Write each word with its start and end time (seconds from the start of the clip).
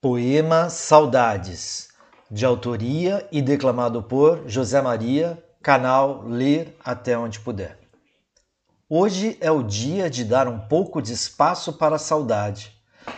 Poema 0.00 0.70
Saudades, 0.70 1.88
de 2.30 2.46
autoria 2.46 3.26
e 3.32 3.42
declamado 3.42 4.00
por 4.00 4.48
José 4.48 4.80
Maria, 4.80 5.42
canal 5.60 6.22
Ler 6.24 6.76
Até 6.84 7.18
Onde 7.18 7.40
Puder. 7.40 7.76
Hoje 8.88 9.36
é 9.40 9.50
o 9.50 9.60
dia 9.60 10.08
de 10.08 10.22
dar 10.22 10.46
um 10.46 10.56
pouco 10.68 11.02
de 11.02 11.12
espaço 11.12 11.72
para 11.72 11.96
a 11.96 11.98
saudade. 11.98 12.76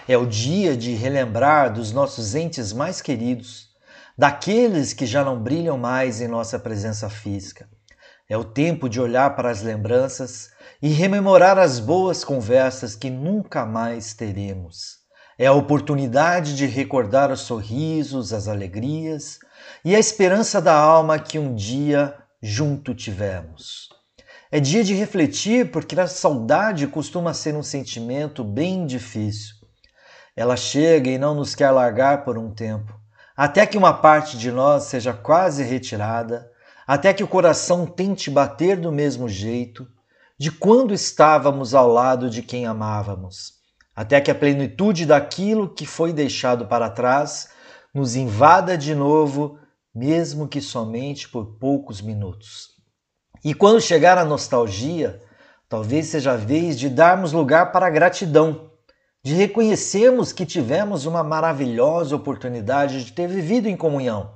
É 0.08 0.16
o 0.16 0.24
dia 0.24 0.74
de 0.74 0.94
relembrar 0.94 1.70
dos 1.70 1.92
nossos 1.92 2.34
entes 2.34 2.72
mais 2.72 3.02
queridos, 3.02 3.68
daqueles 4.16 4.94
que 4.94 5.04
já 5.04 5.22
não 5.22 5.38
brilham 5.38 5.76
mais 5.76 6.22
em 6.22 6.28
nossa 6.28 6.58
presença 6.58 7.10
física. 7.10 7.68
É 8.26 8.38
o 8.38 8.44
tempo 8.44 8.88
de 8.88 8.98
olhar 8.98 9.36
para 9.36 9.50
as 9.50 9.60
lembranças 9.60 10.50
e 10.80 10.88
rememorar 10.88 11.58
as 11.58 11.78
boas 11.78 12.24
conversas 12.24 12.96
que 12.96 13.10
nunca 13.10 13.66
mais 13.66 14.14
teremos 14.14 14.99
é 15.40 15.46
a 15.46 15.54
oportunidade 15.54 16.54
de 16.54 16.66
recordar 16.66 17.32
os 17.32 17.40
sorrisos, 17.40 18.30
as 18.30 18.46
alegrias 18.46 19.38
e 19.82 19.96
a 19.96 19.98
esperança 19.98 20.60
da 20.60 20.74
alma 20.74 21.18
que 21.18 21.38
um 21.38 21.54
dia 21.54 22.14
junto 22.42 22.94
tivemos. 22.94 23.88
É 24.52 24.60
dia 24.60 24.84
de 24.84 24.92
refletir 24.92 25.70
porque 25.70 25.98
a 25.98 26.06
saudade 26.06 26.86
costuma 26.86 27.32
ser 27.32 27.54
um 27.56 27.62
sentimento 27.62 28.44
bem 28.44 28.84
difícil. 28.84 29.54
Ela 30.36 30.58
chega 30.58 31.08
e 31.08 31.16
não 31.16 31.34
nos 31.34 31.54
quer 31.54 31.70
largar 31.70 32.22
por 32.22 32.36
um 32.36 32.52
tempo, 32.52 32.92
até 33.34 33.64
que 33.64 33.78
uma 33.78 33.94
parte 33.94 34.36
de 34.36 34.52
nós 34.52 34.84
seja 34.84 35.14
quase 35.14 35.62
retirada, 35.62 36.50
até 36.86 37.14
que 37.14 37.24
o 37.24 37.28
coração 37.28 37.86
tente 37.86 38.30
bater 38.30 38.76
do 38.76 38.92
mesmo 38.92 39.26
jeito 39.26 39.88
de 40.38 40.50
quando 40.50 40.92
estávamos 40.92 41.74
ao 41.74 41.88
lado 41.88 42.28
de 42.28 42.42
quem 42.42 42.66
amávamos 42.66 43.58
até 43.94 44.20
que 44.20 44.30
a 44.30 44.34
plenitude 44.34 45.04
daquilo 45.04 45.68
que 45.68 45.86
foi 45.86 46.12
deixado 46.12 46.66
para 46.66 46.90
trás 46.90 47.48
nos 47.92 48.14
invada 48.14 48.78
de 48.78 48.94
novo, 48.94 49.58
mesmo 49.94 50.48
que 50.48 50.60
somente 50.60 51.28
por 51.28 51.58
poucos 51.58 52.00
minutos. 52.00 52.70
E 53.44 53.54
quando 53.54 53.80
chegar 53.80 54.16
a 54.16 54.24
nostalgia, 54.24 55.20
talvez 55.68 56.06
seja 56.06 56.32
a 56.32 56.36
vez 56.36 56.78
de 56.78 56.88
darmos 56.88 57.32
lugar 57.32 57.72
para 57.72 57.86
a 57.86 57.90
gratidão, 57.90 58.70
de 59.22 59.34
reconhecermos 59.34 60.32
que 60.32 60.46
tivemos 60.46 61.04
uma 61.04 61.22
maravilhosa 61.22 62.16
oportunidade 62.16 63.04
de 63.04 63.12
ter 63.12 63.28
vivido 63.28 63.68
em 63.68 63.76
comunhão, 63.76 64.34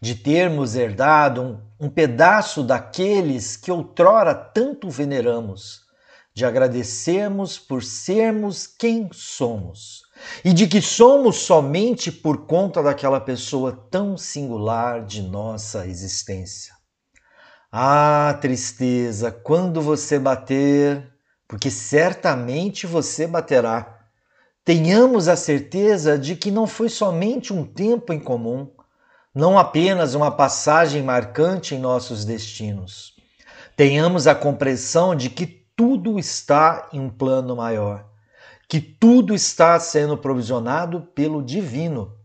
de 0.00 0.14
termos 0.14 0.74
herdado 0.74 1.42
um, 1.42 1.86
um 1.86 1.88
pedaço 1.88 2.62
daqueles 2.62 3.56
que 3.56 3.70
outrora 3.70 4.34
tanto 4.34 4.90
veneramos 4.90 5.89
de 6.32 6.44
agradecermos 6.44 7.58
por 7.58 7.82
sermos 7.82 8.66
quem 8.66 9.08
somos 9.12 10.02
e 10.44 10.52
de 10.52 10.66
que 10.66 10.80
somos 10.80 11.36
somente 11.36 12.12
por 12.12 12.46
conta 12.46 12.82
daquela 12.82 13.20
pessoa 13.20 13.72
tão 13.90 14.16
singular 14.16 15.04
de 15.04 15.22
nossa 15.22 15.86
existência. 15.86 16.72
Ah, 17.72 18.36
tristeza, 18.40 19.30
quando 19.30 19.80
você 19.80 20.18
bater, 20.18 21.08
porque 21.46 21.70
certamente 21.70 22.86
você 22.86 23.26
baterá. 23.26 23.98
Tenhamos 24.64 25.26
a 25.26 25.36
certeza 25.36 26.18
de 26.18 26.36
que 26.36 26.50
não 26.50 26.66
foi 26.66 26.88
somente 26.88 27.52
um 27.52 27.64
tempo 27.64 28.12
em 28.12 28.20
comum, 28.20 28.70
não 29.34 29.58
apenas 29.58 30.14
uma 30.14 30.30
passagem 30.30 31.02
marcante 31.02 31.74
em 31.74 31.78
nossos 31.78 32.24
destinos. 32.24 33.14
Tenhamos 33.76 34.26
a 34.26 34.34
compreensão 34.34 35.14
de 35.14 35.30
que 35.30 35.59
tudo 35.80 36.18
está 36.18 36.90
em 36.92 37.00
um 37.00 37.08
plano 37.08 37.56
maior, 37.56 38.06
que 38.68 38.78
tudo 38.78 39.34
está 39.34 39.80
sendo 39.80 40.14
provisionado 40.14 41.00
pelo 41.14 41.42
divino 41.42 42.18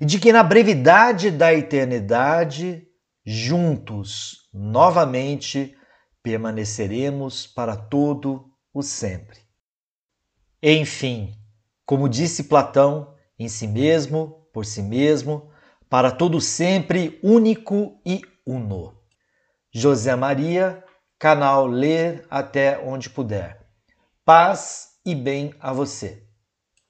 e 0.00 0.04
de 0.04 0.20
que 0.20 0.32
na 0.32 0.44
brevidade 0.44 1.28
da 1.28 1.52
eternidade, 1.52 2.86
juntos, 3.26 4.48
novamente, 4.54 5.76
permaneceremos 6.22 7.48
para 7.48 7.74
todo 7.74 8.48
o 8.72 8.80
sempre. 8.80 9.40
Enfim, 10.62 11.34
como 11.84 12.08
disse 12.08 12.44
Platão, 12.44 13.12
em 13.36 13.48
si 13.48 13.66
mesmo, 13.66 14.46
por 14.52 14.64
si 14.64 14.82
mesmo, 14.82 15.50
para 15.88 16.12
todo 16.12 16.40
sempre, 16.40 17.18
único 17.24 18.00
e 18.06 18.20
uno. 18.46 18.94
José 19.74 20.14
Maria 20.14 20.84
canal 21.20 21.66
Ler 21.66 22.26
até 22.30 22.78
onde 22.78 23.10
puder. 23.10 23.60
Paz 24.24 24.92
e 25.04 25.14
bem 25.14 25.54
a 25.60 25.70
você. 25.70 26.26